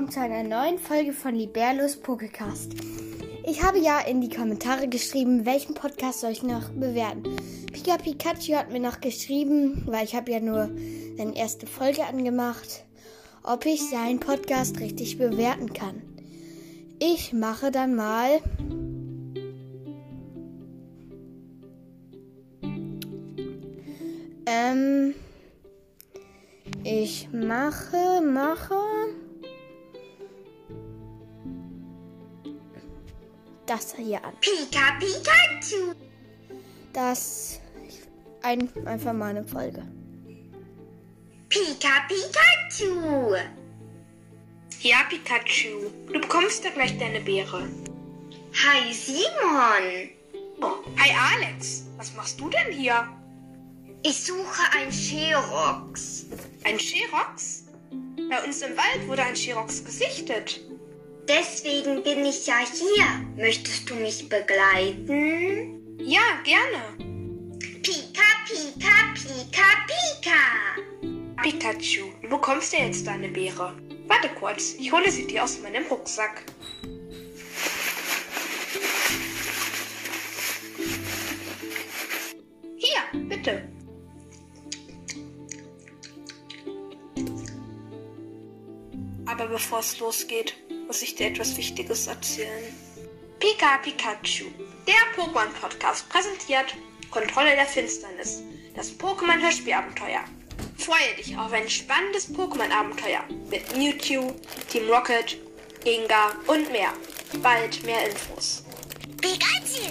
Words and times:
willkommen 0.00 0.12
zu 0.12 0.20
einer 0.20 0.48
neuen 0.48 0.78
Folge 0.78 1.12
von 1.12 1.34
Liberlos 1.34 1.98
Pokecast. 1.98 2.72
Ich 3.44 3.62
habe 3.62 3.78
ja 3.78 4.00
in 4.00 4.22
die 4.22 4.34
Kommentare 4.34 4.88
geschrieben, 4.88 5.44
welchen 5.44 5.74
Podcast 5.74 6.20
soll 6.20 6.30
ich 6.30 6.42
noch 6.42 6.70
bewerten. 6.70 7.36
Pika 7.70 7.98
Pikachu 7.98 8.54
hat 8.54 8.72
mir 8.72 8.80
noch 8.80 9.02
geschrieben, 9.02 9.82
weil 9.84 10.06
ich 10.06 10.14
habe 10.14 10.32
ja 10.32 10.40
nur 10.40 10.70
seine 11.18 11.36
erste 11.36 11.66
Folge 11.66 12.06
angemacht, 12.06 12.86
ob 13.42 13.66
ich 13.66 13.90
seinen 13.90 14.20
Podcast 14.20 14.80
richtig 14.80 15.18
bewerten 15.18 15.70
kann. 15.74 16.00
Ich 16.98 17.34
mache 17.34 17.70
dann 17.70 17.94
mal 17.94 18.40
ähm 24.46 25.14
ich 26.84 27.28
mache, 27.32 28.22
mache. 28.22 28.80
Das 33.70 33.94
hier 33.94 34.24
an. 34.24 34.32
Pika 34.40 34.98
Pikachu. 34.98 35.94
Das 36.92 37.60
ein, 38.42 38.68
einfach 38.84 39.12
mal 39.12 39.30
eine 39.30 39.44
Folge. 39.44 39.86
Pika 41.48 42.02
Pikachu. 42.08 43.36
Ja, 44.80 45.04
Pikachu. 45.08 45.88
Du 46.12 46.20
bekommst 46.20 46.64
ja 46.64 46.70
gleich 46.70 46.98
deine 46.98 47.20
Beere. 47.20 47.68
Hi 48.54 48.92
Simon. 48.92 50.10
Oh, 50.60 50.78
hi 50.98 51.12
Alex. 51.36 51.84
Was 51.96 52.12
machst 52.16 52.40
du 52.40 52.50
denn 52.50 52.72
hier? 52.72 53.06
Ich 54.02 54.24
suche 54.24 54.62
ein 54.76 54.90
Sherox. 54.90 56.26
Ein 56.64 56.76
Sherox? 56.76 57.66
Bei 58.28 58.42
uns 58.42 58.62
im 58.62 58.76
Wald 58.76 59.06
wurde 59.06 59.22
ein 59.22 59.36
Sherox 59.36 59.84
gesichtet. 59.84 60.60
Deswegen 61.30 62.02
bin 62.02 62.26
ich 62.26 62.44
ja 62.48 62.58
hier. 62.58 63.06
Möchtest 63.36 63.88
du 63.88 63.94
mich 63.94 64.28
begleiten? 64.28 65.96
Ja, 66.00 66.42
gerne. 66.42 66.96
Pika, 67.82 68.26
Pika, 68.44 69.14
Pika, 69.14 69.62
Pika. 69.86 71.40
Pikachu, 71.40 72.10
du 72.20 72.28
bekommst 72.28 72.72
ja 72.72 72.80
jetzt 72.84 73.06
deine 73.06 73.28
Beere. 73.28 73.76
Warte 74.08 74.28
kurz, 74.40 74.74
ich 74.74 74.90
hole 74.90 75.08
sie 75.08 75.28
dir 75.28 75.44
aus 75.44 75.60
meinem 75.60 75.86
Rucksack. 75.86 76.42
Hier, 82.76 83.20
bitte. 83.28 83.68
Aber 89.26 89.46
bevor 89.46 89.78
es 89.78 89.96
losgeht, 90.00 90.56
muss 90.90 91.02
ich 91.02 91.14
dir 91.14 91.28
etwas 91.28 91.56
Wichtiges 91.56 92.08
erzählen. 92.08 92.74
Pika 93.38 93.76
Pikachu, 93.76 94.46
der 94.88 94.94
Pokémon-Podcast 95.14 96.08
präsentiert 96.08 96.74
Kontrolle 97.12 97.54
der 97.54 97.66
Finsternis, 97.66 98.42
das 98.74 98.90
Pokémon-Hörspielabenteuer. 98.98 100.24
Freue 100.78 101.14
dich 101.16 101.38
auf 101.38 101.52
ein 101.52 101.70
spannendes 101.70 102.34
Pokémon-Abenteuer 102.34 103.22
mit 103.48 103.76
Mewtwo, 103.76 104.34
Team 104.68 104.90
Rocket, 104.90 105.36
Inga 105.84 106.32
und 106.48 106.72
mehr. 106.72 106.92
Bald 107.40 107.84
mehr 107.84 108.10
Infos. 108.10 108.64
Pikachu. 109.20 109.86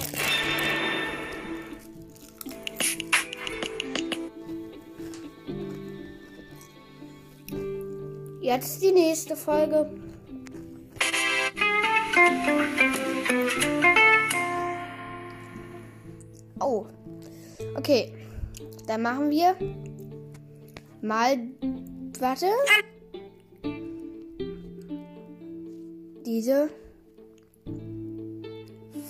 Jetzt 8.42 8.81
die 8.81 8.92
nächste 8.92 9.38
Folge. 9.38 10.09
Oh. 16.60 16.86
Okay. 17.76 18.14
Dann 18.88 19.02
machen 19.02 19.30
wir 19.30 19.56
mal. 21.02 21.38
Warte. 22.20 22.48
Diese 26.26 26.70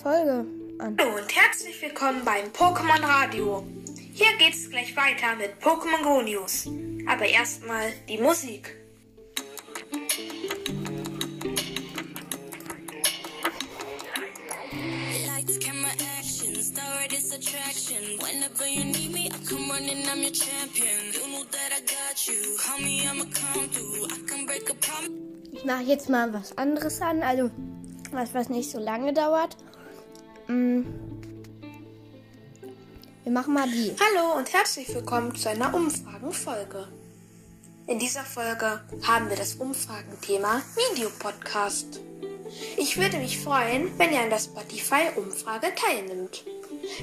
Folge 0.02 0.46
an. 0.78 0.96
Hallo 0.98 1.16
und 1.16 1.36
herzlich 1.36 1.82
willkommen 1.82 2.24
beim 2.24 2.46
Pokémon 2.46 3.02
Radio. 3.02 3.64
Hier 4.12 4.36
geht's 4.38 4.70
gleich 4.70 4.96
weiter 4.96 5.36
mit 5.36 5.60
Pokémon 5.60 6.02
Go 6.02 6.22
News. 6.22 6.68
Aber 7.06 7.26
erstmal 7.26 7.92
die 8.08 8.18
Musik. 8.18 8.79
Attraction. 18.00 18.18
Whenever 18.18 18.66
you 18.66 18.84
need 18.84 19.12
me, 19.12 19.30
I 19.32 19.38
come 19.48 19.70
running, 19.70 20.06
I'm 20.08 20.20
your 20.22 20.30
champion. 20.32 21.12
You 21.12 21.32
know 21.32 21.44
that 21.44 21.72
I 21.72 21.80
got 21.80 22.28
you. 22.28 22.56
Call 22.58 22.78
me, 22.78 23.06
I'ma 23.06 23.24
come 23.24 23.68
through. 23.68 24.06
I 24.06 24.18
can 24.26 24.46
break 24.46 24.70
a 24.70 24.74
promise. 24.74 25.10
Ich 25.52 25.64
mache 25.64 25.82
jetzt 25.82 26.08
mal 26.08 26.32
was 26.32 26.56
anderes 26.56 27.00
an, 27.00 27.22
also 27.22 27.50
was, 28.12 28.32
was 28.34 28.48
nicht 28.48 28.70
so 28.70 28.78
lange 28.78 29.12
dauert. 29.12 29.56
Mm. 30.48 30.82
Wir 33.24 33.32
machen 33.32 33.54
mal 33.54 33.68
die. 33.68 33.94
Hallo 34.00 34.38
und 34.38 34.52
herzlich 34.52 34.92
willkommen 34.94 35.34
zu 35.34 35.50
einer 35.50 35.74
Umfragenfolge. 35.74 36.88
In 37.86 37.98
dieser 37.98 38.22
Folge 38.22 38.80
haben 39.06 39.28
wir 39.28 39.36
das 39.36 39.56
Umfragenthema 39.56 40.62
Videopodcast. 40.76 42.00
Ich 42.76 42.96
würde 42.96 43.18
mich 43.18 43.38
freuen, 43.38 43.90
wenn 43.98 44.12
ihr 44.12 44.20
an 44.20 44.30
der 44.30 44.38
Spotify-Umfrage 44.38 45.68
teilnimmt. 45.74 46.44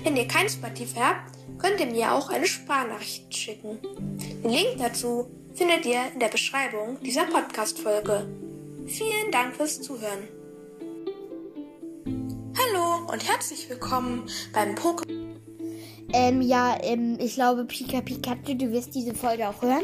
Wenn 0.03 0.17
ihr 0.17 0.27
kein 0.27 0.49
Spotify 0.49 0.99
habt, 0.99 1.37
könnt 1.57 1.79
ihr 1.79 1.85
mir 1.85 2.13
auch 2.13 2.29
eine 2.29 2.47
Sprachnachricht 2.47 3.35
schicken. 3.35 3.79
Den 4.43 4.51
Link 4.51 4.77
dazu 4.77 5.29
findet 5.53 5.85
ihr 5.85 6.01
in 6.13 6.19
der 6.19 6.27
Beschreibung 6.27 6.97
dieser 7.01 7.25
Podcast-Folge. 7.25 8.27
Vielen 8.87 9.31
Dank 9.31 9.55
fürs 9.55 9.81
Zuhören. 9.81 10.27
Hallo 12.57 13.11
und 13.11 13.27
herzlich 13.27 13.69
willkommen 13.69 14.29
beim 14.53 14.75
Pokémon. 14.75 15.27
Ähm, 16.13 16.41
ja, 16.41 16.77
ähm, 16.81 17.17
ich 17.19 17.35
glaube, 17.35 17.65
Pika 17.65 18.01
Pikachu, 18.01 18.55
du 18.55 18.71
wirst 18.71 18.95
diese 18.95 19.13
Folge 19.13 19.47
auch 19.47 19.61
hören. 19.61 19.83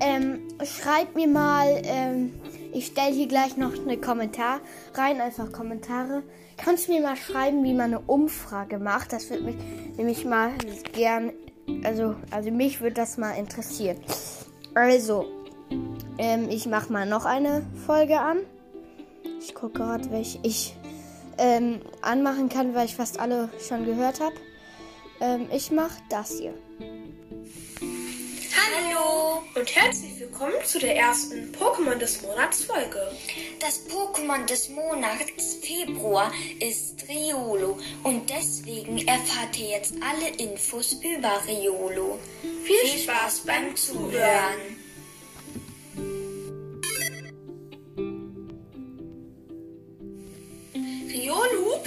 Ähm, 0.00 0.48
schreib 0.64 1.14
mir 1.14 1.28
mal, 1.28 1.82
ähm, 1.84 2.32
ich 2.72 2.86
stelle 2.86 3.14
hier 3.14 3.28
gleich 3.28 3.56
noch 3.56 3.72
eine 3.78 3.98
Kommentar 3.98 4.60
rein, 4.94 5.20
einfach 5.20 5.52
Kommentare. 5.52 6.22
Kannst 6.56 6.88
du 6.88 6.92
mir 6.92 7.02
mal 7.02 7.16
schreiben, 7.16 7.64
wie 7.64 7.74
man 7.74 7.94
eine 7.94 8.00
Umfrage 8.00 8.78
macht? 8.78 9.12
Das 9.12 9.28
würde 9.30 9.44
mich 9.44 9.56
nämlich 9.96 10.24
mal 10.24 10.52
gern, 10.92 11.32
also, 11.84 12.14
also 12.30 12.50
mich 12.50 12.80
würde 12.80 12.94
das 12.94 13.18
mal 13.18 13.32
interessieren. 13.32 13.98
Also, 14.74 15.26
ähm, 16.18 16.48
ich 16.48 16.66
mache 16.66 16.92
mal 16.92 17.06
noch 17.06 17.24
eine 17.24 17.66
Folge 17.86 18.18
an. 18.18 18.38
Ich 19.38 19.54
gucke 19.54 19.80
gerade, 19.80 20.10
welche 20.10 20.38
ich 20.42 20.76
ähm, 21.38 21.80
anmachen 22.00 22.48
kann, 22.48 22.74
weil 22.74 22.86
ich 22.86 22.96
fast 22.96 23.18
alle 23.18 23.48
schon 23.66 23.84
gehört 23.84 24.20
habe. 24.20 24.34
Ähm, 25.20 25.48
ich 25.52 25.70
mache 25.70 26.00
das 26.08 26.38
hier. 26.38 26.54
Und 29.54 29.74
herzlich 29.76 30.18
willkommen 30.18 30.54
zu 30.64 30.78
der 30.78 30.96
ersten 30.96 31.52
Pokémon 31.52 31.96
des 31.96 32.22
Monats 32.22 32.64
Folge. 32.64 33.00
Das 33.60 33.86
Pokémon 33.88 34.46
des 34.46 34.70
Monats 34.70 35.56
Februar 35.60 36.32
ist 36.58 37.04
Riolo 37.08 37.78
und 38.02 38.30
deswegen 38.30 38.98
erfahrt 39.06 39.58
ihr 39.58 39.68
jetzt 39.68 39.94
alle 40.00 40.28
Infos 40.36 40.94
über 41.02 41.42
Riolo. 41.46 42.18
Viel 42.64 42.98
Spaß 43.00 43.40
beim 43.40 43.76
Zuhören. 43.76 44.81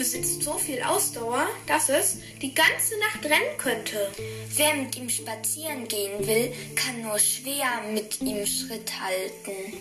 Besitzt 0.06 0.44
so 0.44 0.54
viel 0.54 0.84
Ausdauer, 0.84 1.48
dass 1.66 1.90
es 1.90 2.18
die 2.40 2.54
ganze 2.54 2.94
Nacht 3.00 3.26
rennen 3.26 3.58
könnte. 3.58 4.12
Wer 4.56 4.76
mit 4.76 4.96
ihm 4.96 5.10
spazieren 5.10 5.88
gehen 5.88 6.28
will, 6.28 6.54
kann 6.76 7.02
nur 7.02 7.18
schwer 7.18 7.82
mit 7.92 8.22
ihm 8.22 8.46
Schritt 8.46 8.92
halten. 9.00 9.74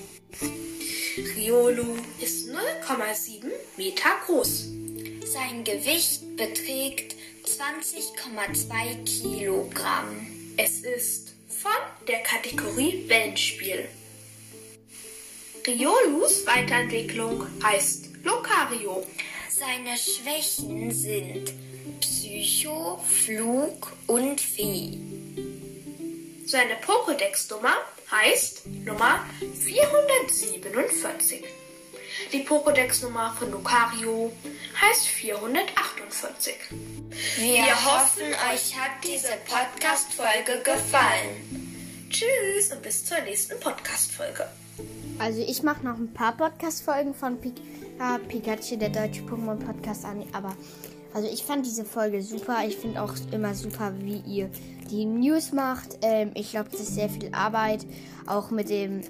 Riolu 1.37 1.99
ist 2.23 2.49
0,7 2.49 3.51
Meter 3.77 4.09
groß. 4.25 4.69
Sein 5.27 5.63
Gewicht 5.63 6.37
beträgt 6.39 7.17
20,2 7.45 9.05
Kilogramm. 9.05 10.27
Es 10.57 10.81
ist 10.81 11.35
von 11.49 12.07
der 12.09 12.21
Kategorie 12.21 13.05
Wellenspiel. 13.09 13.89
Riolus 15.67 16.47
Weiterentwicklung 16.47 17.47
heißt 17.63 18.07
Locario. 18.23 19.07
Seine 19.57 19.97
Schwächen 19.97 20.91
sind 20.91 21.53
Psycho, 22.01 22.99
Flug 22.99 23.93
und 24.09 24.41
Fee. 24.41 24.99
Seine 26.45 26.75
Pokédex-Nummer 26.85 27.77
heißt 28.11 28.67
Nummer 28.67 29.25
447. 29.61 31.45
Die 32.33 32.43
Pokédex-Nummer 32.43 33.37
von 33.39 33.53
Lucario 33.53 34.33
heißt 34.81 35.07
448. 35.07 36.55
Wir 37.37 37.85
hoffen, 37.85 38.27
euch 38.53 38.77
hat 38.77 39.05
diese 39.05 39.35
Podcast-Folge 39.49 40.65
gefallen. 40.65 42.11
Tschüss 42.11 42.73
und 42.73 42.83
bis 42.83 43.05
zur 43.05 43.21
nächsten 43.21 43.61
Podcast-Folge. 43.61 44.49
Also 45.21 45.41
ich 45.43 45.63
mache 45.63 45.85
noch 45.85 45.97
ein 45.97 46.13
paar 46.13 46.37
Podcast-Folgen 46.37 47.15
von 47.15 47.41
Pika, 47.95 48.19
Pikachu, 48.29 48.77
der 48.77 48.91
deutsche 48.91 49.23
Pokémon-Podcast 49.23 50.05
an. 50.05 50.25
Aber 50.33 50.57
also 51.13 51.29
ich 51.29 51.45
fand 51.45 51.65
diese 51.65 51.85
Folge 51.85 52.23
super. 52.23 52.59
Ich 52.67 52.77
finde 52.77 53.01
auch 53.01 53.15
immer 53.31 53.55
super, 53.55 53.93
wie 54.01 54.21
ihr 54.27 54.51
die 54.91 55.05
News 55.05 55.53
macht. 55.53 55.99
Ähm, 56.03 56.33
ich 56.35 56.51
glaube, 56.51 56.71
das 56.71 56.81
ist 56.81 56.95
sehr 56.95 57.09
viel 57.09 57.31
Arbeit. 57.33 57.87
Auch 58.27 58.51
mit 58.51 58.69
dem 58.69 59.03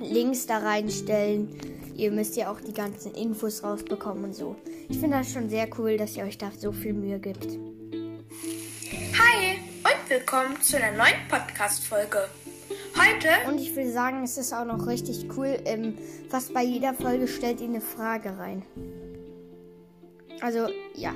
Links 0.00 0.46
da 0.46 0.58
reinstellen. 0.58 1.56
Ihr 1.96 2.10
müsst 2.10 2.36
ja 2.36 2.52
auch 2.52 2.60
die 2.60 2.74
ganzen 2.74 3.14
Infos 3.14 3.62
rausbekommen 3.62 4.24
und 4.24 4.34
so. 4.34 4.56
Ich 4.88 4.98
finde 4.98 5.18
das 5.18 5.32
schon 5.32 5.48
sehr 5.48 5.68
cool, 5.78 5.96
dass 5.96 6.16
ihr 6.16 6.24
euch 6.24 6.38
da 6.38 6.50
so 6.56 6.72
viel 6.72 6.92
Mühe 6.92 7.18
gibt. 7.18 7.46
Hi 7.46 9.58
und 9.82 10.10
willkommen 10.10 10.60
zu 10.60 10.76
einer 10.76 10.96
neuen 10.96 11.26
Podcast-Folge. 11.28 12.28
Heute 12.96 13.28
Und 13.48 13.58
ich 13.58 13.74
will 13.74 13.90
sagen, 13.90 14.22
es 14.24 14.38
ist 14.38 14.52
auch 14.52 14.64
noch 14.64 14.86
richtig 14.86 15.26
cool. 15.36 15.58
Ähm, 15.64 15.96
fast 16.28 16.52
bei 16.52 16.62
jeder 16.62 16.94
Folge 16.94 17.28
stellt 17.28 17.60
ihr 17.60 17.68
eine 17.68 17.80
Frage 17.80 18.36
rein. 18.38 18.62
Also, 20.40 20.68
ja. 20.94 21.14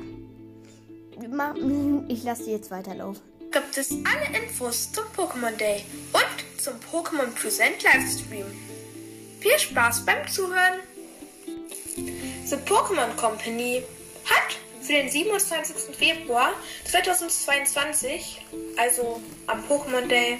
Ich 2.08 2.24
lasse 2.24 2.44
die 2.44 2.50
jetzt 2.50 2.70
weiterlaufen. 2.70 3.22
gibt 3.52 3.76
es 3.76 3.90
alle 3.92 4.42
Infos 4.42 4.90
zum 4.92 5.04
Pokémon 5.16 5.56
Day 5.56 5.84
und 6.12 6.60
zum 6.60 6.74
Pokémon 6.90 7.30
Present 7.34 7.82
Livestream. 7.82 8.46
Viel 9.40 9.58
Spaß 9.58 10.04
beim 10.04 10.26
Zuhören! 10.28 10.80
The 12.46 12.56
Pokémon 12.56 13.14
Company 13.16 13.82
hat 14.24 14.56
für 14.80 14.94
den 14.94 15.10
27. 15.10 15.96
Februar 15.96 16.52
2022, 16.84 18.44
also 18.76 19.20
am 19.46 19.62
Pokémon 19.64 20.06
Day, 20.06 20.38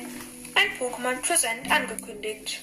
ein 0.55 0.71
Pokémon 0.79 1.21
Present 1.23 1.71
angekündigt. 1.71 2.61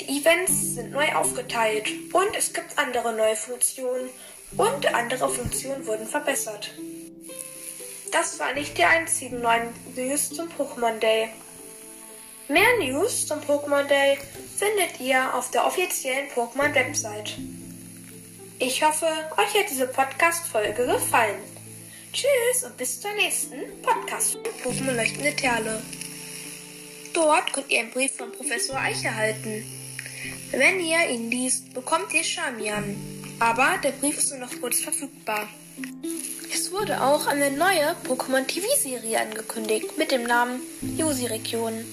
Die 0.00 0.20
Events 0.20 0.74
sind 0.74 0.92
neu 0.92 1.12
aufgeteilt 1.14 1.88
und 2.12 2.36
es 2.36 2.52
gibt 2.52 2.78
andere 2.78 3.12
neue 3.12 3.36
Funktionen 3.36 4.08
und 4.56 4.94
andere 4.94 5.28
Funktionen 5.28 5.86
wurden 5.86 6.06
verbessert. 6.06 6.70
Das 8.12 8.38
war 8.38 8.54
nicht 8.54 8.78
die 8.78 8.84
einzigen 8.84 9.40
neuen 9.40 9.74
News 9.94 10.30
zum 10.30 10.48
Pokémon 10.48 10.98
Day. 10.98 11.30
Mehr 12.48 12.78
News 12.78 13.26
zum 13.26 13.40
Pokémon 13.40 13.84
Day 13.84 14.18
findet 14.56 15.00
ihr 15.00 15.34
auf 15.34 15.50
der 15.50 15.66
offiziellen 15.66 16.28
Pokémon-Website. 16.30 17.36
Ich 18.58 18.82
hoffe, 18.82 19.06
euch 19.36 19.60
hat 19.60 19.70
diese 19.70 19.86
Podcast-Folge 19.86 20.86
gefallen. 20.86 21.38
Tschüss 22.12 22.64
und 22.64 22.76
bis 22.76 23.00
zur 23.00 23.12
nächsten 23.12 23.82
Podcast 23.82 24.32
von 24.32 24.42
Pokémon 24.72 24.94
Leuchtende 24.94 25.32
Perle. 25.32 25.82
Dort 27.12 27.52
könnt 27.52 27.70
ihr 27.70 27.80
einen 27.80 27.90
Brief 27.90 28.16
von 28.16 28.32
Professor 28.32 28.76
Eich 28.78 29.04
erhalten. 29.04 29.64
Wenn 30.50 30.80
ihr 30.80 31.08
ihn 31.10 31.30
liest, 31.30 31.72
bekommt 31.74 32.12
ihr 32.12 32.24
Charmian. 32.24 32.96
Aber 33.38 33.78
der 33.82 33.92
Brief 33.92 34.18
ist 34.18 34.30
nur 34.30 34.40
noch 34.40 34.60
kurz 34.60 34.80
verfügbar. 34.80 35.48
Es 36.52 36.72
wurde 36.72 37.00
auch 37.02 37.26
eine 37.26 37.50
neue 37.50 37.94
Pokémon 38.06 38.46
TV-Serie 38.46 39.20
angekündigt 39.20 39.96
mit 39.96 40.10
dem 40.10 40.24
Namen 40.24 40.60
Yusi-Region. 40.96 41.84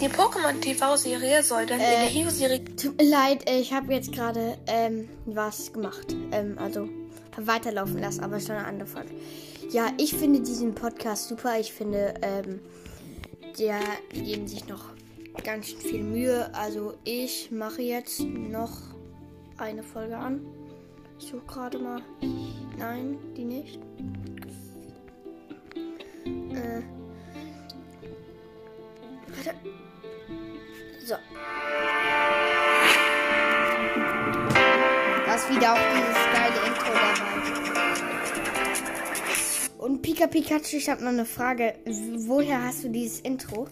Die 0.00 0.08
Pokémon 0.08 0.60
TV-Serie 0.60 1.42
soll 1.42 1.66
dann 1.66 1.78
in 1.78 1.86
der 1.86 2.10
Yusi-Region 2.10 2.76
Tut 2.76 2.96
mir 2.96 3.08
leid, 3.08 3.48
äh, 3.48 3.60
ich 3.60 3.72
habe 3.72 3.92
jetzt 3.92 4.12
gerade 4.12 4.58
ähm, 4.66 5.08
was 5.26 5.72
gemacht. 5.72 6.14
Ähm, 6.32 6.58
also 6.58 6.88
weiterlaufen 7.36 7.98
lassen, 7.98 8.24
aber 8.24 8.40
schon 8.40 8.56
eine 8.56 8.66
andere 8.66 8.88
Folge. 8.88 9.10
Ja, 9.70 9.92
ich 9.98 10.14
finde 10.14 10.40
diesen 10.40 10.74
Podcast 10.74 11.28
super. 11.28 11.58
Ich 11.60 11.72
finde, 11.72 12.14
ähm, 12.22 12.60
der 13.58 13.80
geben 14.12 14.48
sich 14.48 14.66
noch 14.66 14.84
ganz 15.44 15.72
viel 15.72 16.02
Mühe. 16.02 16.52
Also 16.54 16.94
ich 17.04 17.50
mache 17.50 17.82
jetzt 17.82 18.20
noch 18.20 18.72
eine 19.56 19.82
Folge 19.82 20.16
an. 20.16 20.40
Ich 21.18 21.26
suche 21.26 21.44
gerade 21.46 21.78
mal. 21.78 22.02
Nein, 22.78 23.18
die 23.36 23.44
nicht. 23.44 23.78
Äh. 26.24 26.82
Warte. 29.34 29.54
So. 31.04 31.14
Da 35.26 35.34
ist 35.34 35.50
wieder 35.50 35.72
auch 35.72 35.78
dieses 35.96 36.24
geile 36.32 36.58
Intro 36.66 36.92
dabei. 36.92 37.38
Und 39.78 40.02
Pika 40.02 40.26
Pikachu, 40.26 40.76
ich 40.76 40.88
habe 40.88 41.02
noch 41.02 41.10
eine 41.10 41.24
Frage. 41.24 41.74
Woher 41.86 42.62
hast 42.64 42.84
du 42.84 42.90
dieses 42.90 43.20
Intro? 43.20 43.66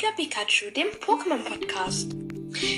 Pika 0.00 0.12
Pikachu, 0.16 0.70
dem 0.70 0.88
Pokémon 0.98 1.44
Podcast. 1.44 2.12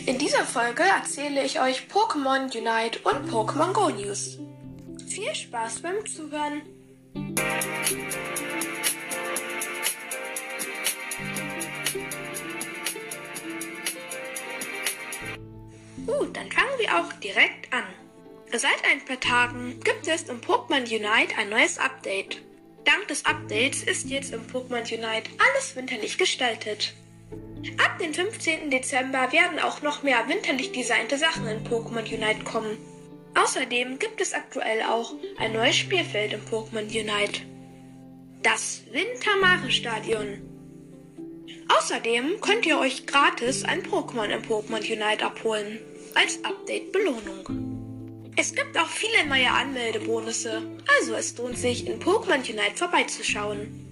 In 0.07 0.19
dieser 0.19 0.45
Folge 0.45 0.83
erzähle 0.83 1.45
ich 1.45 1.61
euch 1.61 1.83
Pokémon 1.83 2.47
Unite 2.47 2.99
und 3.05 3.31
Pokémon 3.31 3.73
Go 3.73 3.91
News. 3.91 4.39
Viel 5.07 5.33
Spaß 5.33 5.83
beim 5.83 6.05
Zuhören. 6.05 6.63
Gut, 16.05 16.37
dann 16.37 16.51
fangen 16.51 16.79
wir 16.81 16.99
auch 16.99 17.13
direkt 17.21 17.73
an. 17.73 17.85
Seit 18.51 18.85
ein 18.91 19.05
paar 19.05 19.21
Tagen 19.21 19.79
gibt 19.85 20.09
es 20.09 20.25
im 20.25 20.41
Pokémon 20.41 20.81
Unite 20.81 21.39
ein 21.39 21.51
neues 21.51 21.79
Update. 21.79 22.43
Dank 22.85 23.07
des 23.07 23.25
Updates 23.27 23.85
ist 23.85 24.11
jetzt 24.11 24.33
im 24.33 24.45
Pokémon 24.49 24.81
Unite 24.81 25.31
alles 25.39 25.77
winterlich 25.77 26.19
gestaltet. 26.19 26.95
Ab 27.79 27.99
dem 28.01 28.13
15. 28.13 28.71
Dezember 28.71 29.31
werden 29.33 29.61
auch 29.61 29.83
noch 29.83 30.03
mehr 30.03 30.29
winterlich 30.29 30.73
designte 30.73 31.17
Sachen 31.17 31.47
in 31.47 31.65
Pokémon 31.65 32.01
Unite 32.01 32.43
kommen. 32.45 32.77
Außerdem 33.35 33.99
gibt 33.99 34.21
es 34.21 34.35
aktuell 34.35 34.83
auch 34.83 35.15
ein 35.39 35.53
neues 35.53 35.77
Spielfeld 35.77 36.33
im 36.33 36.41
Pokémon 36.41 36.83
Unite. 36.83 37.43
Das 38.43 38.83
Wintermare-Stadion. 38.91 40.43
Außerdem 41.79 42.41
könnt 42.41 42.67
ihr 42.67 42.79
euch 42.79 43.07
gratis 43.07 43.65
ein 43.65 43.83
Pokémon 43.85 44.29
im 44.29 44.43
Pokémon 44.43 44.81
Unite 44.81 45.25
abholen. 45.25 45.79
Als 46.15 46.45
Update-Belohnung. 46.45 47.73
Es 48.37 48.55
gibt 48.55 48.77
auch 48.77 48.89
viele 48.89 49.27
neue 49.29 49.51
Anmeldebonusse, 49.51 50.63
also 50.99 51.15
es 51.15 51.37
lohnt 51.39 51.59
sich, 51.59 51.87
in 51.87 52.01
Pokémon 52.01 52.41
Unite 52.41 52.77
vorbeizuschauen. 52.77 53.92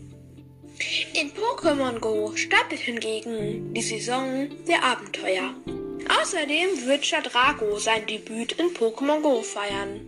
In 1.13 1.31
Pokémon 1.33 2.01
Go 2.01 2.35
startet 2.37 2.79
hingegen 2.79 3.75
die 3.75 3.83
Saison 3.83 4.49
der 4.67 4.83
Abenteuer. 4.83 5.55
Außerdem 6.21 6.87
wird 6.87 7.05
Chadrago 7.05 7.79
sein 7.79 8.07
Debüt 8.07 8.53
in 8.53 8.69
Pokémon 8.69 9.21
Go 9.21 9.43
feiern. 9.43 10.01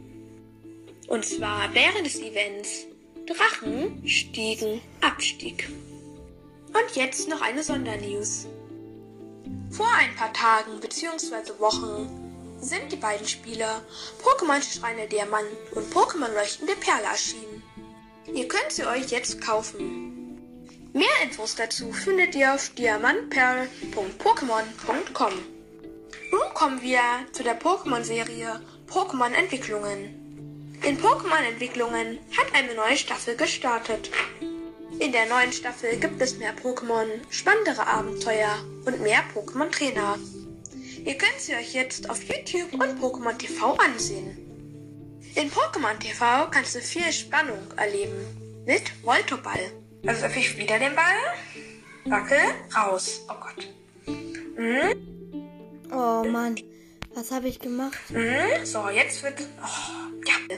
Und 1.09 1.26
zwar 1.26 1.75
während 1.75 2.07
des 2.07 2.19
Events 2.21 2.87
Drachen 3.26 4.02
stiegen 4.09 4.81
Abstieg. 5.02 5.69
Und 6.69 6.97
jetzt 6.97 7.29
noch 7.29 7.43
eine 7.43 7.62
Sondernews. 7.62 8.47
Vor 9.71 9.93
ein 9.99 10.14
paar 10.17 10.33
Tagen 10.33 10.81
bzw. 10.81 11.59
Wochen 11.59 12.09
sind 12.62 12.91
die 12.91 12.97
beiden 12.97 13.29
Spiele 13.29 13.83
Pokémon 14.23 14.62
Schreine 14.62 15.07
Diamant 15.07 15.49
und 15.73 15.93
Pokémon 15.93 16.33
Leuchtende 16.35 16.76
Perle 16.76 17.09
erschienen. 17.11 17.62
Ihr 18.33 18.49
könnt 18.49 18.73
sie 18.73 18.87
euch 18.87 19.11
jetzt 19.11 19.38
kaufen. 19.43 20.12
Mehr 20.95 21.23
Infos 21.23 21.55
dazu 21.55 21.91
findet 21.93 22.35
ihr 22.35 22.53
auf 22.53 22.69
diamantperl.pokémon.com. 22.71 25.33
Nun 26.31 26.55
kommen 26.55 26.83
wir 26.83 27.01
zu 27.33 27.43
der 27.43 27.59
Pokémon-Serie 27.59 28.61
Pokémon 28.87 29.33
Entwicklungen. 29.33 30.77
In 30.83 30.99
Pokémon 30.99 31.43
Entwicklungen 31.49 32.19
hat 32.37 32.55
eine 32.55 32.75
neue 32.75 32.99
Staffel 32.99 33.37
gestartet. 33.37 34.11
In 34.99 35.13
der 35.13 35.25
neuen 35.27 35.53
Staffel 35.53 35.97
gibt 35.97 36.21
es 36.21 36.37
mehr 36.37 36.55
Pokémon, 36.55 37.07
spannendere 37.31 37.87
Abenteuer 37.87 38.59
und 38.85 39.01
mehr 39.01 39.25
Pokémon 39.35 39.71
Trainer. 39.71 40.19
Ihr 41.05 41.17
könnt 41.17 41.41
sie 41.41 41.55
euch 41.55 41.73
jetzt 41.73 42.11
auf 42.11 42.23
YouTube 42.23 42.75
und 42.75 43.01
Pokémon 43.01 43.39
TV 43.39 43.77
ansehen. 43.77 44.37
In 45.37 45.51
Pokémon 45.51 45.99
TV 45.99 46.51
kannst 46.51 46.75
du 46.75 46.81
viel 46.81 47.11
Spannung 47.13 47.73
erleben. 47.79 48.27
Mit 48.67 48.93
Voltoball. 49.03 49.82
Also 50.07 50.27
öffne 50.27 50.41
ich 50.41 50.57
wieder 50.57 50.79
den 50.79 50.95
Ball. 50.95 51.15
Wackel, 52.07 52.39
raus. 52.77 53.25
Oh 53.29 53.35
Gott. 53.41 53.69
Mhm. 54.57 55.93
Oh 55.93 56.25
Mann, 56.25 56.57
was 57.15 57.31
habe 57.31 57.49
ich 57.49 57.61
gemacht? 57.61 57.99
Mhm. 58.11 58.65
So, 58.65 58.89
jetzt 58.89 59.23
wird. 59.23 59.41
Oh, 59.63 60.27
ja. 60.27 60.57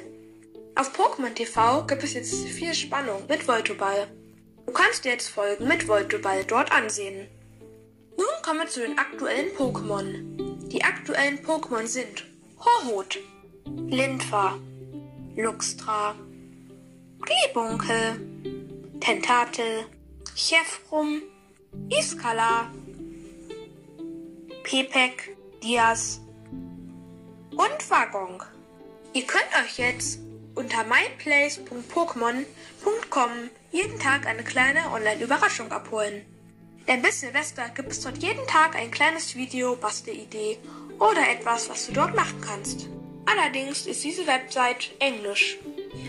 Auf 0.77 0.93
Pokémon 0.93 1.35
TV 1.35 1.87
gibt 1.87 2.03
es 2.03 2.15
jetzt 2.15 2.35
viel 2.47 2.75
Spannung 2.75 3.23
mit 3.29 3.47
Voltoball. 3.47 4.09
Du 4.67 4.73
kannst 4.73 5.05
dir 5.05 5.13
jetzt 5.13 5.29
Folgen 5.29 5.69
mit 5.69 5.87
Voltoball 5.87 6.45
dort 6.45 6.73
ansehen. 6.73 7.29
Nun 8.17 8.27
kommen 8.43 8.61
wir 8.61 8.69
zu 8.69 8.81
den 8.81 8.99
aktuellen 8.99 9.51
Pokémon. 9.57 10.69
Die 10.69 10.83
aktuellen 10.83 11.39
Pokémon 11.45 11.87
sind 11.87 12.25
Horhut, 12.59 13.19
Lindfa, 13.67 14.59
Luxtra, 15.37 16.15
Glibunkel, 17.21 18.34
Tentatel, 19.05 19.85
Chefrum, 20.35 21.21
Iskala, 21.91 22.73
Pepek, 24.63 25.37
Diaz 25.63 26.23
und 27.51 27.91
Wagong. 27.91 28.43
Ihr 29.13 29.27
könnt 29.27 29.45
euch 29.63 29.77
jetzt 29.77 30.21
unter 30.55 30.85
myplace.pokémon.com 30.85 33.31
jeden 33.73 33.99
Tag 33.99 34.27
eine 34.27 34.43
kleine 34.43 34.91
Online-Überraschung 34.91 35.71
abholen. 35.71 36.25
Denn 36.89 37.03
bis 37.03 37.21
Silvester 37.21 37.69
gibt 37.75 37.93
es 37.93 38.01
dort 38.01 38.23
jeden 38.23 38.47
Tag 38.47 38.75
ein 38.75 38.91
kleines 38.91 39.37
Video, 39.37 39.77
Bastelidee 39.77 40.57
oder 40.99 41.29
etwas, 41.29 41.69
was 41.69 41.89
du 41.89 41.93
dort 41.93 42.17
machen 42.17 42.41
kannst. 42.41 42.89
Allerdings 43.27 43.87
ist 43.87 44.03
diese 44.03 44.27
Website 44.27 44.93
englisch. 44.99 45.59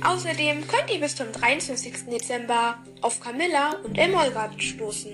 Außerdem 0.03 0.67
könnt 0.67 0.91
ihr 0.91 0.99
bis 0.99 1.15
zum 1.15 1.31
23. 1.31 2.05
Dezember 2.11 2.83
auf 3.01 3.19
Camilla 3.19 3.77
und 3.83 3.97
Emolgard 3.97 4.61
stoßen. 4.61 5.13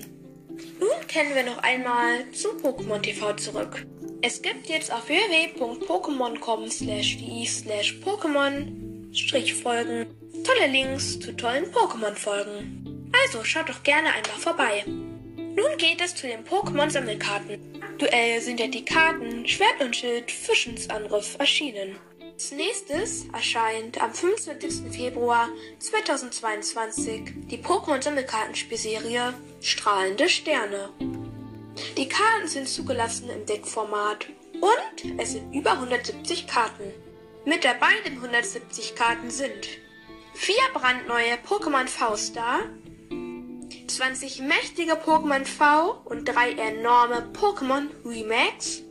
Nun 0.80 1.08
kennen 1.08 1.36
wir 1.36 1.44
noch 1.44 1.60
einmal 1.60 2.30
zu 2.32 2.50
Pokémon 2.50 3.01
TV 3.01 3.34
zurück. 3.34 3.86
Es 4.22 4.42
gibt 4.42 4.68
jetzt 4.68 4.92
auf 4.92 5.08
www.pokémon.com 5.08 6.70
slash 6.70 7.18
slash 7.46 7.96
Pokémon 8.04 8.82
Folgen 9.63 10.08
tolle 10.44 10.68
Links 10.68 11.20
zu 11.20 11.36
tollen 11.36 11.66
Pokémon-Folgen. 11.72 13.12
Also 13.24 13.44
schaut 13.44 13.70
doch 13.70 13.84
gerne 13.84 14.08
einmal 14.10 14.40
vorbei. 14.40 14.84
Nun 14.88 15.78
geht 15.78 16.01
es 16.01 16.16
zu 16.16 16.28
den 16.28 16.44
Pokémon-Sammelkarten. 16.46 17.82
Aktuell 17.82 18.42
sind 18.42 18.60
ja 18.60 18.68
die 18.68 18.86
Karten 18.86 19.48
Schwert 19.48 19.82
und 19.82 19.96
Schild 19.96 20.32
Fischensangriff 20.32 21.36
erschienen. 21.40 21.98
Als 22.41 22.53
nächstes 22.53 23.27
erscheint 23.31 24.01
am 24.01 24.12
25. 24.15 24.91
Februar 24.91 25.48
2022 25.77 27.33
die 27.51 27.60
Pokémon-Sammelkartenspielserie 27.60 29.36
Strahlende 29.62 30.27
Sterne. 30.27 30.89
Die 31.98 32.10
Karten 32.10 32.48
sind 32.48 32.67
zugelassen 32.67 33.29
im 33.29 33.45
Deckformat 33.45 34.25
und 34.60 35.19
es 35.19 35.33
sind 35.33 35.53
über 35.53 35.74
170 35.74 36.48
Karten. 36.48 36.91
Mit 37.45 37.63
dabei 37.63 37.93
den 38.07 38.13
170 38.13 38.95
Karten 38.95 39.29
sind 39.29 39.67
vier 40.33 40.63
brandneue 40.74 41.36
Pokémon 41.48 41.86
V-Star, 41.86 42.62
20 43.86 44.39
mächtige 44.39 44.93
Pokémon 44.93 45.45
V 45.45 46.01
und 46.05 46.25
drei 46.25 46.53
enorme 46.53 47.31
Pokémon 47.39 47.89
Remax, 48.03 48.81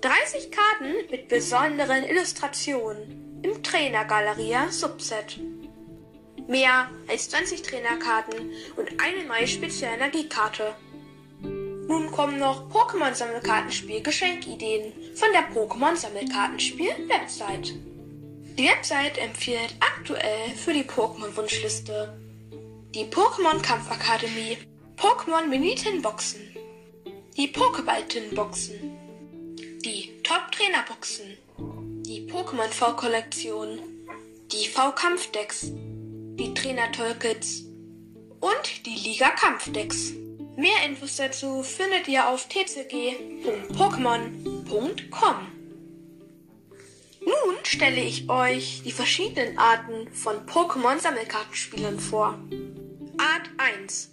30 0.00 0.50
Karten 0.50 0.94
mit 1.10 1.28
besonderen 1.28 2.04
Illustrationen 2.04 3.40
im 3.42 3.62
Trainergaleria 3.62 4.70
Subset. 4.70 5.38
Mehr 6.46 6.88
als 7.08 7.28
20 7.30 7.62
Trainerkarten 7.62 8.52
und 8.76 8.88
eine 9.02 9.24
neue 9.26 9.46
Spezialenergiekarte. 9.46 10.74
Nun 11.42 12.10
kommen 12.10 12.38
noch 12.38 12.70
Pokémon 12.70 13.14
Sammelkartenspiel 13.14 14.02
Geschenkideen 14.02 14.92
von 15.14 15.28
der 15.32 15.50
Pokémon 15.50 15.96
Sammelkartenspiel 15.96 17.08
Website. 17.08 17.74
Die 18.56 18.68
Website 18.68 19.18
empfiehlt 19.18 19.74
aktuell 19.80 20.50
für 20.56 20.72
die 20.72 20.84
Pokémon 20.84 21.36
Wunschliste 21.36 22.18
die 22.94 23.04
Pokémon 23.04 23.60
Kampfakademie, 23.60 24.56
Pokémon 24.96 25.46
Mini 25.46 25.74
Tin 25.74 26.00
Boxen, 26.00 26.40
die 27.36 27.48
Pokéball 27.48 28.02
Tin 28.08 28.34
Boxen, 28.34 28.97
die 29.84 30.22
Top 30.22 30.50
Trainer 30.50 30.82
Boxen, 30.88 31.36
die 32.02 32.26
Pokémon 32.26 32.68
V 32.68 32.94
Kollektion, 32.94 33.78
die 34.50 34.66
V 34.66 34.90
Kampfdecks, 34.92 35.70
die 35.70 36.54
Trainer 36.54 36.90
Toolkits 36.90 37.64
und 38.40 38.86
die 38.86 38.96
Liga 38.96 39.28
Kampfdecks. 39.30 40.14
Mehr 40.56 40.82
Infos 40.84 41.14
dazu 41.16 41.62
findet 41.62 42.08
ihr 42.08 42.28
auf 42.28 42.48
tcg.pokémon.com. 42.48 45.36
Nun 47.20 47.56
stelle 47.62 48.00
ich 48.00 48.28
euch 48.28 48.82
die 48.84 48.90
verschiedenen 48.90 49.56
Arten 49.58 50.12
von 50.12 50.44
Pokémon-Sammelkartenspielern 50.46 52.00
vor. 52.00 52.36
Art 53.18 53.48
1. 53.58 54.10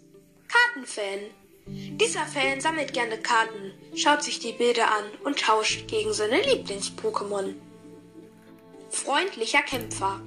Kartenfan. 0.47 1.31
Dieser 1.67 2.27
Fan 2.27 2.61
sammelt 2.61 2.93
gerne 2.93 3.17
Karten, 3.17 3.73
schaut 3.95 4.21
sich 4.23 4.37
die 4.39 4.51
Bilder 4.51 4.91
an 4.91 5.05
und 5.23 5.39
tauscht 5.39 5.87
gegen 5.87 6.13
seine 6.13 6.39
Lieblings-Pokémon. 6.41 7.55
Freundlicher 8.91 9.63
Kämpfer. 9.63 10.21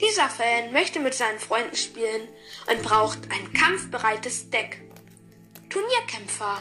Dieser 0.00 0.28
Fan 0.28 0.72
möchte 0.72 0.98
mit 0.98 1.14
seinen 1.14 1.38
Freunden 1.38 1.76
spielen 1.76 2.26
und 2.70 2.82
braucht 2.82 3.30
ein 3.30 3.52
kampfbereites 3.52 4.50
Deck. 4.50 4.82
Turnierkämpfer. 5.68 6.60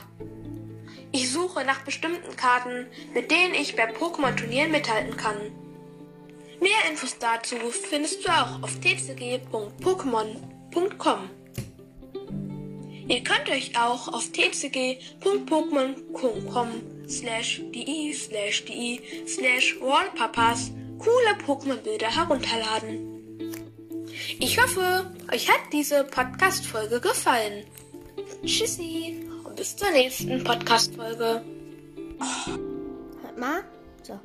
Ich 1.11 1.31
suche 1.31 1.63
nach 1.63 1.81
bestimmten 1.81 2.35
Karten, 2.35 2.85
mit 3.13 3.31
denen 3.31 3.55
ich 3.55 3.75
bei 3.75 3.91
Pokémon-Turnieren 3.91 4.69
mithalten 4.69 5.17
kann. 5.17 5.51
Mehr 6.59 6.85
Infos 6.89 7.17
dazu 7.17 7.55
findest 7.71 8.23
du 8.25 8.29
auch 8.29 8.61
auf 8.61 8.79
tcg.pokémon.com. 8.81 11.44
Ihr 13.07 13.23
könnt 13.23 13.47
euch 13.49 13.79
auch 13.79 14.07
auf 14.07 14.31
tcg.pokémon.com 14.31 16.67
slash 17.07 17.61
de 17.71 18.11
slash 18.13 18.65
de 18.65 18.99
slash 19.27 19.75
wallpapas 19.79 20.71
coole 20.97 21.35
Pokémon-Bilder 21.45 22.15
herunterladen. 22.15 23.15
Ich 24.39 24.59
hoffe, 24.59 25.13
euch 25.31 25.47
hat 25.49 25.61
diese 25.71 26.03
Podcast-Folge 26.03 26.99
gefallen. 26.99 27.63
Tschüssi 28.43 29.23
und 29.43 29.55
bis 29.55 29.75
zur 29.75 29.91
nächsten 29.91 30.43
Podcast-Folge. 30.43 31.43
Halt 33.23 33.37
mal. 33.37 33.63
So. 34.01 34.19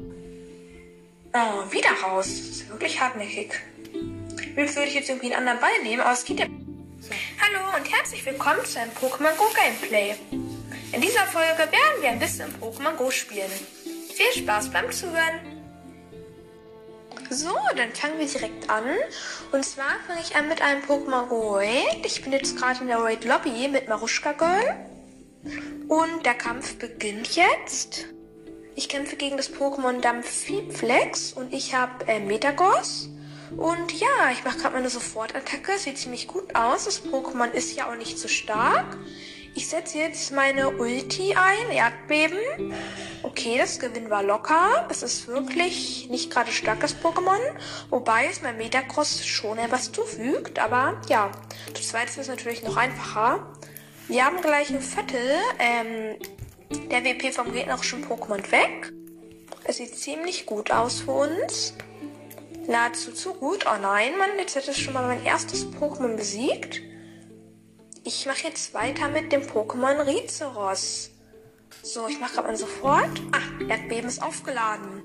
Oh, 1.34 1.72
wieder 1.72 1.90
raus. 2.02 2.26
Das 2.26 2.48
ist 2.48 2.70
wirklich 2.70 2.98
hartnäckig. 3.00 3.52
Jetzt 4.56 4.76
würde 4.76 4.88
ich 4.88 4.94
jetzt 4.94 5.10
irgendwie 5.10 5.34
einen 5.34 5.48
anderen 5.48 5.60
Ball 5.60 5.82
nehmen, 5.82 6.00
aber 6.00 6.12
es 6.12 6.24
geht 6.24 6.40
ja. 6.40 6.46
Hallo 7.52 7.76
und 7.76 7.90
herzlich 7.90 8.24
willkommen 8.26 8.64
zu 8.64 8.78
einem 8.78 8.90
Pokémon 8.92 9.34
Go 9.36 9.44
Gameplay. 9.54 10.14
In 10.92 11.00
dieser 11.00 11.26
Folge 11.26 11.58
werden 11.58 12.02
wir 12.02 12.10
ein 12.10 12.18
bisschen 12.18 12.52
Pokémon 12.60 12.94
Go 12.96 13.10
spielen. 13.10 13.50
Viel 14.14 14.42
Spaß 14.42 14.70
beim 14.70 14.90
Zuhören. 14.92 15.40
So, 17.30 17.56
dann 17.76 17.92
fangen 17.92 18.18
wir 18.18 18.26
direkt 18.26 18.68
an. 18.68 18.84
Und 19.52 19.64
zwar 19.64 19.96
fange 20.06 20.20
ich 20.20 20.36
an 20.36 20.48
mit 20.48 20.60
einem 20.62 20.82
Pokémon 20.82 21.26
Go 21.28 21.56
Raid. 21.56 22.04
Ich 22.04 22.22
bin 22.22 22.32
jetzt 22.32 22.56
gerade 22.56 22.82
in 22.82 22.88
der 22.88 23.02
Raid 23.02 23.24
Lobby 23.24 23.68
mit 23.68 23.88
Maruschka 23.88 24.32
Girl. 24.32 24.76
Und 25.88 26.26
der 26.26 26.34
Kampf 26.34 26.76
beginnt 26.78 27.34
jetzt. 27.34 28.06
Ich 28.76 28.88
kämpfe 28.88 29.16
gegen 29.16 29.36
das 29.36 29.52
Pokémon 29.52 30.00
Damphiflex 30.00 31.32
und 31.32 31.52
ich 31.52 31.74
habe 31.74 32.06
äh, 32.06 32.20
Metagross. 32.20 33.08
Und 33.56 33.92
ja, 33.92 34.30
ich 34.32 34.44
mache 34.44 34.58
gerade 34.58 34.74
meine 34.74 34.90
Sofortattacke. 34.90 35.78
Sieht 35.78 35.98
ziemlich 35.98 36.28
gut 36.28 36.54
aus. 36.54 36.84
Das 36.84 37.04
Pokémon 37.04 37.50
ist 37.50 37.76
ja 37.76 37.90
auch 37.90 37.96
nicht 37.96 38.18
so 38.18 38.28
stark. 38.28 38.96
Ich 39.54 39.68
setze 39.68 39.98
jetzt 39.98 40.32
meine 40.32 40.70
Ulti 40.70 41.34
ein, 41.34 41.70
Erdbeben. 41.70 42.38
Okay, 43.22 43.58
das 43.58 43.80
Gewinn 43.80 44.08
war 44.08 44.22
locker. 44.22 44.86
Es 44.88 45.02
ist 45.02 45.26
wirklich 45.26 46.08
nicht 46.08 46.30
gerade 46.30 46.52
starkes 46.52 46.96
Pokémon. 46.96 47.40
Wobei 47.90 48.26
es 48.26 48.42
mein 48.42 48.56
Metacross 48.56 49.26
schon 49.26 49.58
etwas 49.58 49.90
zufügt. 49.90 50.60
Aber 50.60 51.00
ja, 51.08 51.32
das 51.72 51.88
zweite 51.88 52.20
ist 52.20 52.28
natürlich 52.28 52.62
noch 52.62 52.76
einfacher. 52.76 53.52
Wir 54.06 54.24
haben 54.24 54.40
gleich 54.40 54.70
ein 54.70 54.80
Viertel 54.80 55.20
ähm, 55.58 56.16
der 56.90 57.04
WP 57.04 57.32
vom 57.32 57.52
gegnerischen 57.52 58.06
Pokémon 58.06 58.50
weg. 58.52 58.92
Es 59.64 59.76
sieht 59.76 59.96
ziemlich 59.96 60.46
gut 60.46 60.70
aus 60.70 61.00
für 61.00 61.12
uns. 61.12 61.74
Nahezu 62.70 63.12
zu 63.12 63.34
gut. 63.34 63.66
Oh 63.66 63.80
nein, 63.82 64.16
Mann, 64.16 64.38
jetzt 64.38 64.54
hätte 64.54 64.70
ich 64.70 64.82
schon 64.82 64.94
mal 64.94 65.04
mein 65.04 65.24
erstes 65.24 65.66
Pokémon 65.66 66.14
besiegt. 66.14 66.80
Ich 68.04 68.26
mache 68.26 68.46
jetzt 68.46 68.72
weiter 68.74 69.08
mit 69.08 69.32
dem 69.32 69.42
Pokémon 69.42 70.06
Rizeros. 70.06 71.10
So, 71.82 72.06
ich 72.06 72.20
mache 72.20 72.34
gerade 72.34 72.56
sofort. 72.56 73.10
Ah, 73.32 73.64
Erdbeben 73.68 74.08
ist 74.08 74.22
aufgeladen. 74.22 75.02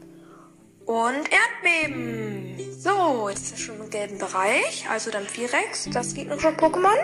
Und 0.86 1.24
Erdbeben. 1.64 2.56
So, 2.78 3.30
jetzt 3.30 3.46
ist 3.46 3.52
er 3.54 3.58
schon 3.58 3.80
im 3.82 3.90
gelben 3.90 4.20
Bereich. 4.20 4.88
Also 4.88 5.10
dann 5.10 5.26
Virex, 5.26 5.90
das 5.92 6.14
gegnerische 6.14 6.50
Pokémon. 6.50 6.96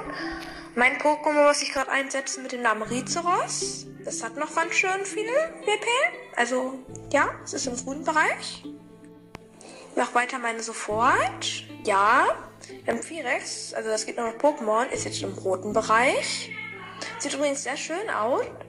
Mein 0.75 0.99
Pokémon, 0.99 1.47
was 1.47 1.63
ich 1.63 1.73
gerade 1.73 1.89
einsetze 1.89 2.39
mit 2.39 2.51
dem 2.51 2.61
Namen 2.61 2.83
Rizeros. 2.83 3.87
Das 4.05 4.23
hat 4.23 4.37
noch 4.37 4.53
ganz 4.53 4.75
schön 4.75 5.05
viel 5.05 5.25
WP. 5.25 5.87
Also, 6.35 6.79
ja, 7.11 7.31
es 7.43 7.53
ist 7.53 7.65
im 7.65 7.75
grünen 7.75 8.03
Bereich. 8.03 8.63
Ich 9.91 9.97
mache 9.97 10.15
weiter 10.15 10.39
meine 10.39 10.63
sofort. 10.63 11.65
Ja, 11.83 12.27
M4Rex, 12.87 13.73
also 13.75 13.89
das 13.89 14.05
geht 14.05 14.15
noch 14.17 14.33
Pokémon, 14.37 14.87
ist 14.89 15.03
jetzt 15.03 15.21
im 15.21 15.33
roten 15.33 15.73
Bereich. 15.73 16.49
Sieht 17.19 17.33
übrigens 17.33 17.63
sehr 17.63 17.75
schön 17.75 18.09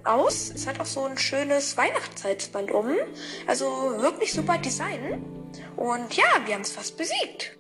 aus. 0.05 0.51
Es 0.55 0.67
hat 0.67 0.81
auch 0.81 0.87
so 0.87 1.05
ein 1.05 1.17
schönes 1.17 1.77
Weihnachtszeitsband 1.77 2.73
um. 2.73 2.89
Also 3.47 3.67
wirklich 3.99 4.33
super 4.33 4.59
Design. 4.59 5.25
Und 5.77 6.13
ja, 6.15 6.25
wir 6.45 6.55
haben 6.55 6.63
es 6.63 6.73
fast 6.73 6.97
besiegt. 6.97 7.57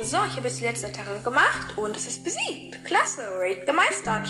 So, 0.00 0.16
ich 0.26 0.36
habe 0.36 0.48
jetzt 0.48 0.60
die 0.60 0.64
letzte 0.64 0.86
Attacke 0.86 1.20
gemacht 1.22 1.76
und 1.76 1.94
es 1.94 2.06
ist 2.06 2.24
besiegt. 2.24 2.82
Klasse, 2.84 3.22
Raid 3.38 3.66
gemeistert. 3.66 4.28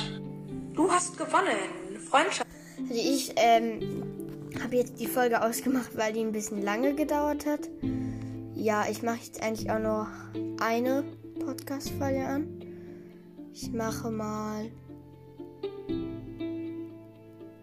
Du 0.74 0.90
hast 0.90 1.16
gewonnen. 1.16 2.00
Freundschaft. 2.10 2.46
Also 2.78 2.94
ich 2.94 3.32
ähm, 3.36 4.50
habe 4.62 4.76
jetzt 4.76 4.98
die 4.98 5.06
Folge 5.06 5.42
ausgemacht, 5.42 5.96
weil 5.96 6.12
die 6.12 6.20
ein 6.20 6.32
bisschen 6.32 6.62
lange 6.62 6.94
gedauert 6.94 7.46
hat. 7.46 7.68
Ja, 8.60 8.86
ich 8.90 9.02
mache 9.02 9.18
jetzt 9.24 9.40
eigentlich 9.40 9.70
auch 9.70 9.78
noch 9.78 10.08
eine 10.58 11.04
Podcast-Folge 11.38 12.26
an. 12.26 12.60
Ich 13.52 13.70
mache 13.70 14.10
mal. 14.10 14.68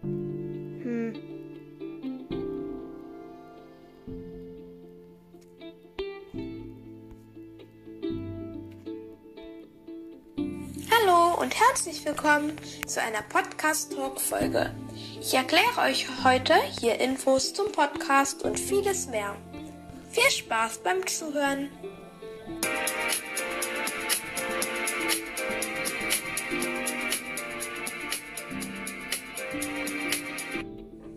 Hm. 0.02 1.12
Hallo 10.90 11.42
und 11.42 11.54
herzlich 11.60 12.06
willkommen 12.06 12.52
zu 12.86 13.02
einer 13.02 13.20
Podcast-Talk-Folge. 13.20 14.74
Ich 15.20 15.34
erkläre 15.34 15.78
euch 15.86 16.06
heute 16.24 16.54
hier 16.80 16.98
Infos 17.00 17.52
zum 17.52 17.70
Podcast 17.70 18.42
und 18.44 18.58
vieles 18.58 19.08
mehr. 19.08 19.36
Viel 20.16 20.30
Spaß 20.30 20.78
beim 20.78 21.06
Zuhören. 21.06 21.68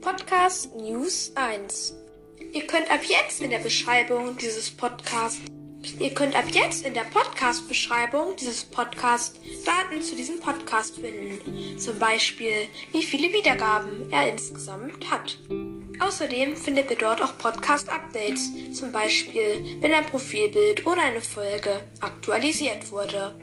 Podcast 0.01 0.75
News 0.75 1.31
1. 1.35 1.95
Ihr 2.51 2.67
könnt 2.67 2.91
ab 2.91 2.99
jetzt 3.07 3.39
in 3.39 3.51
der 3.51 3.59
Beschreibung 3.59 4.35
dieses 4.35 4.69
Podcasts 4.69 5.39
Ihr 5.97 6.13
könnt 6.13 6.35
ab 6.35 6.49
jetzt 6.51 6.85
in 6.85 6.93
der 6.93 7.05
Podcast-Beschreibung 7.05 8.35
dieses 8.35 8.65
Podcasts 8.65 9.39
Daten 9.63 10.01
zu 10.01 10.13
diesem 10.13 10.41
Podcast 10.41 10.95
finden. 10.95 11.79
Zum 11.79 11.97
Beispiel, 11.97 12.67
wie 12.91 13.03
viele 13.03 13.31
Wiedergaben 13.31 14.11
er 14.11 14.29
insgesamt 14.29 15.09
hat. 15.09 15.37
Außerdem 15.99 16.55
findet 16.55 16.89
ihr 16.89 16.97
dort 16.97 17.21
auch 17.21 17.37
Podcast-Updates, 17.37 18.73
zum 18.73 18.91
Beispiel, 18.91 19.77
wenn 19.81 19.93
ein 19.93 20.05
Profilbild 20.05 20.85
oder 20.85 21.01
eine 21.01 21.21
Folge 21.21 21.81
aktualisiert 21.99 22.91
wurde. 22.91 23.35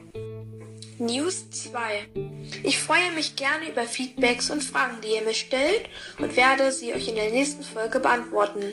News 0.99 1.51
2. 1.51 2.09
Ich 2.63 2.79
freue 2.79 3.13
mich 3.13 3.37
gerne 3.37 3.69
über 3.69 3.83
Feedbacks 3.83 4.51
und 4.51 4.65
Fragen, 4.65 5.03
die 5.03 5.15
ihr 5.15 5.23
mir 5.23 5.35
stellt 5.35 5.91
und 6.19 6.35
werde 6.37 6.73
sie 6.73 6.95
euch 6.95 7.09
in 7.09 7.17
der 7.17 7.31
nächsten 7.31 7.63
Folge 7.63 8.01
beantworten. 8.01 8.73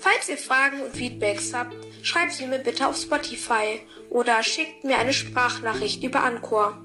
Falls 0.00 0.28
ihr 0.30 0.38
Fragen 0.38 0.80
und 0.80 0.96
Feedbacks 0.96 1.52
habt, 1.52 1.76
schreibt 2.02 2.32
sie 2.32 2.46
mir 2.46 2.60
bitte 2.60 2.86
auf 2.86 2.96
Spotify 2.96 3.80
oder 4.08 4.42
schickt 4.42 4.84
mir 4.84 4.98
eine 4.98 5.12
Sprachnachricht 5.12 6.02
über 6.02 6.22
Anchor. 6.22 6.80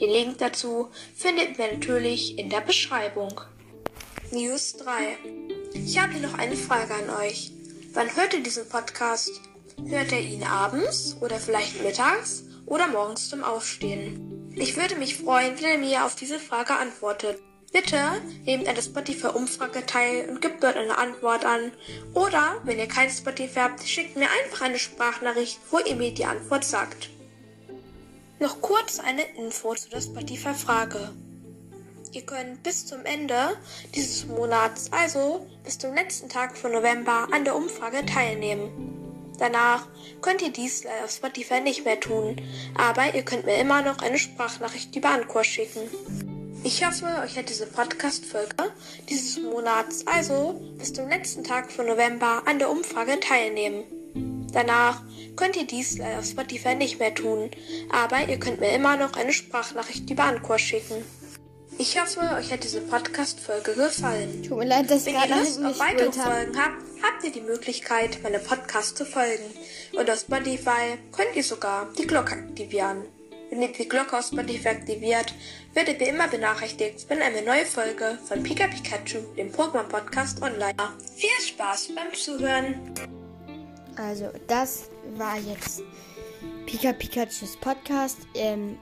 Den 0.00 0.10
Link 0.10 0.38
dazu 0.38 0.88
findet 1.16 1.58
ihr 1.58 1.72
natürlich 1.72 2.38
in 2.38 2.50
der 2.50 2.60
Beschreibung. 2.60 3.40
News 4.30 4.76
3. 4.76 5.57
Ich 5.72 5.98
habe 5.98 6.12
hier 6.12 6.26
noch 6.26 6.38
eine 6.38 6.56
Frage 6.56 6.94
an 6.94 7.10
euch. 7.22 7.52
Wann 7.92 8.14
hört 8.16 8.32
ihr 8.34 8.42
diesen 8.42 8.68
Podcast? 8.68 9.30
Hört 9.86 10.12
ihr 10.12 10.20
ihn 10.20 10.42
abends 10.42 11.16
oder 11.20 11.38
vielleicht 11.38 11.82
mittags 11.82 12.44
oder 12.66 12.88
morgens 12.88 13.28
zum 13.28 13.44
Aufstehen? 13.44 14.52
Ich 14.54 14.76
würde 14.76 14.96
mich 14.96 15.16
freuen, 15.16 15.60
wenn 15.60 15.72
ihr 15.82 15.88
mir 15.88 16.04
auf 16.04 16.14
diese 16.14 16.38
Frage 16.38 16.74
antwortet. 16.74 17.38
Bitte 17.72 17.98
nehmt 18.44 18.66
an 18.66 18.74
der 18.74 18.82
Spotify-Umfrage 18.82 19.84
teil 19.84 20.28
und 20.30 20.40
gebt 20.40 20.62
dort 20.62 20.76
eine 20.76 20.96
Antwort 20.96 21.44
an. 21.44 21.72
Oder, 22.14 22.56
wenn 22.64 22.78
ihr 22.78 22.88
kein 22.88 23.10
Spotify 23.10 23.60
habt, 23.60 23.86
schickt 23.86 24.16
mir 24.16 24.28
einfach 24.42 24.62
eine 24.62 24.78
Sprachnachricht, 24.78 25.58
wo 25.70 25.78
ihr 25.78 25.96
mir 25.96 26.12
die 26.12 26.24
Antwort 26.24 26.64
sagt. 26.64 27.10
Noch 28.40 28.62
kurz 28.62 29.00
eine 29.00 29.22
Info 29.36 29.74
zu 29.74 29.90
der 29.90 30.00
Spotify-Frage. 30.00 31.12
Ihr 32.12 32.22
könnt 32.22 32.62
bis 32.62 32.86
zum 32.86 33.04
Ende 33.04 33.56
dieses 33.94 34.26
Monats, 34.26 34.90
also 34.92 35.46
bis 35.62 35.78
zum 35.78 35.94
letzten 35.94 36.28
Tag 36.28 36.56
von 36.56 36.72
November, 36.72 37.28
an 37.32 37.44
der 37.44 37.54
Umfrage 37.54 38.04
teilnehmen. 38.06 39.34
Danach 39.38 39.86
könnt 40.22 40.42
ihr 40.42 40.50
dies 40.50 40.84
auf 41.04 41.10
Spotify 41.10 41.60
nicht 41.60 41.84
mehr 41.84 42.00
tun, 42.00 42.40
aber 42.76 43.14
ihr 43.14 43.22
könnt 43.22 43.44
mir 43.44 43.56
immer 43.58 43.82
noch 43.82 43.98
eine 43.98 44.18
Sprachnachricht 44.18 44.96
über 44.96 45.10
Anchor 45.10 45.44
schicken. 45.44 45.82
Ich 46.64 46.84
hoffe, 46.84 47.06
euch 47.22 47.36
hat 47.36 47.50
diese 47.50 47.66
Podcast-Folge 47.66 48.72
dieses 49.08 49.40
Monats, 49.40 50.06
also 50.06 50.60
bis 50.78 50.92
zum 50.92 51.08
letzten 51.08 51.44
Tag 51.44 51.70
von 51.70 51.86
November, 51.86 52.42
an 52.46 52.58
der 52.58 52.70
Umfrage 52.70 53.20
teilnehmen. 53.20 53.84
Danach 54.52 55.02
könnt 55.36 55.56
ihr 55.56 55.66
dies 55.66 56.00
auf 56.00 56.24
Spotify 56.24 56.74
nicht 56.74 56.98
mehr 56.98 57.14
tun, 57.14 57.50
aber 57.92 58.28
ihr 58.28 58.40
könnt 58.40 58.60
mir 58.60 58.72
immer 58.72 58.96
noch 58.96 59.12
eine 59.12 59.32
Sprachnachricht 59.32 60.10
über 60.10 60.24
Anchor 60.24 60.58
schicken. 60.58 61.04
Ich 61.76 62.00
hoffe, 62.00 62.20
euch 62.36 62.50
hat 62.52 62.64
diese 62.64 62.80
Podcast-Folge 62.80 63.74
gefallen. 63.74 64.42
Tut 64.42 64.58
mir 64.58 64.64
leid, 64.64 64.90
dass 64.90 65.06
ich 65.06 65.14
Wenn 65.14 65.28
ihr 65.30 65.36
Lust 65.36 65.64
auf 65.64 65.78
weitere. 65.78 66.10
Folgen 66.12 66.58
habt, 66.58 66.82
habt 67.02 67.24
ihr 67.24 67.30
die 67.30 67.40
Möglichkeit, 67.40 68.18
meine 68.22 68.38
Podcasts 68.38 68.94
zu 68.94 69.04
folgen. 69.04 69.44
Und 69.96 70.10
auf 70.10 70.20
Spotify 70.20 70.96
könnt 71.12 71.36
ihr 71.36 71.44
sogar 71.44 71.88
die 71.98 72.06
Glocke 72.06 72.32
aktivieren. 72.32 73.04
Wenn 73.50 73.62
ihr 73.62 73.72
die 73.72 73.88
Glocke 73.88 74.18
auf 74.18 74.26
Spotify 74.26 74.68
aktiviert, 74.68 75.32
werdet 75.74 76.00
ihr 76.00 76.08
immer 76.08 76.28
benachrichtigt, 76.28 77.06
wenn 77.08 77.22
eine 77.22 77.42
neue 77.42 77.64
Folge 77.64 78.18
von 78.26 78.42
Pika 78.42 78.66
Pikachu, 78.66 79.20
dem 79.36 79.52
Pokémon 79.52 79.84
Podcast, 79.84 80.42
online 80.42 80.74
ist. 80.98 81.20
Viel 81.20 81.46
Spaß 81.46 81.90
beim 81.94 82.12
Zuhören! 82.14 82.94
Also, 83.96 84.30
das 84.46 84.90
war 85.16 85.36
jetzt 85.38 85.82
Pika 86.66 86.92
Pikachus 86.92 87.56
Podcast. 87.60 88.18
Ähm, 88.34 88.78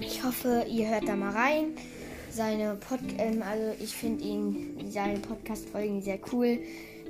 ich 0.00 0.22
hoffe, 0.22 0.66
ihr 0.68 0.88
hört 0.88 1.08
da 1.08 1.16
mal 1.16 1.32
rein. 1.32 1.76
Seine 2.34 2.74
Pod 2.74 2.98
ähm, 3.18 3.42
also 3.42 3.72
ich 3.80 3.94
finde 3.94 4.24
ihn, 4.24 4.90
seine 4.90 5.20
Podcast-Folgen 5.20 6.02
sehr 6.02 6.18
cool, 6.32 6.58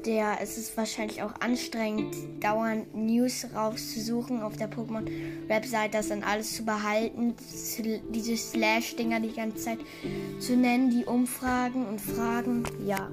der, 0.04 0.38
es 0.42 0.58
ist 0.58 0.76
wahrscheinlich 0.76 1.22
auch 1.22 1.32
anstrengend, 1.40 2.14
dauernd 2.40 2.94
News 2.94 3.46
rauszusuchen 3.54 4.42
auf 4.42 4.58
der 4.58 4.70
Pokémon-Website, 4.70 5.94
das 5.94 6.08
dann 6.08 6.22
alles 6.22 6.54
zu 6.54 6.64
behalten, 6.64 7.34
diese 8.10 8.36
Slash-Dinger 8.36 9.20
die 9.20 9.32
ganze 9.32 9.64
Zeit 9.64 9.78
zu 10.40 10.56
nennen, 10.56 10.90
die 10.90 11.06
Umfragen 11.06 11.86
und 11.86 12.02
Fragen, 12.02 12.64
ja. 12.86 13.10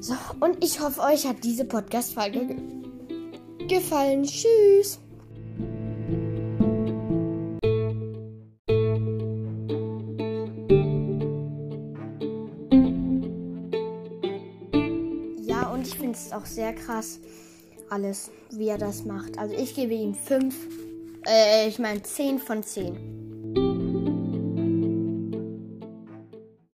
So, 0.00 0.14
und 0.40 0.64
ich 0.64 0.80
hoffe, 0.80 1.02
euch 1.02 1.26
hat 1.26 1.44
diese 1.44 1.66
Podcast-Folge 1.66 2.46
ge 2.46 2.56
gefallen. 3.68 4.24
Tschüss! 4.24 4.98
Sehr 16.54 16.72
krass, 16.74 17.18
alles, 17.90 18.30
wie 18.50 18.68
er 18.68 18.78
das 18.78 19.04
macht. 19.04 19.38
Also 19.38 19.54
ich 19.54 19.74
gebe 19.74 19.94
ihm 19.94 20.14
5, 20.14 20.54
äh, 21.26 21.68
ich 21.68 21.78
meine 21.78 22.02
10 22.02 22.38
von 22.38 22.62
10. 22.62 23.21